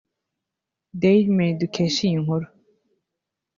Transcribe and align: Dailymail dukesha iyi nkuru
Dailymail 1.01 1.53
dukesha 1.61 2.01
iyi 2.07 2.17
nkuru 2.23 2.47